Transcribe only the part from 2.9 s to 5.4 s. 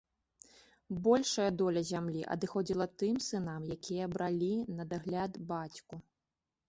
тым сынам, якія бралі на дагляд